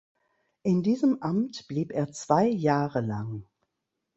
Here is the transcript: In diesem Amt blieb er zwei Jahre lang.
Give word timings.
In 0.63 0.81
diesem 0.81 1.21
Amt 1.21 1.67
blieb 1.67 1.91
er 1.91 2.11
zwei 2.11 2.47
Jahre 2.47 3.01
lang. 3.01 3.43